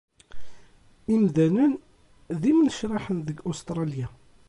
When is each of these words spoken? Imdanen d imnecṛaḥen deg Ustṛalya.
Imdanen 1.15 1.73
d 2.41 2.41
imnecṛaḥen 2.51 3.17
deg 3.27 3.37
Ustṛalya. 3.49 4.07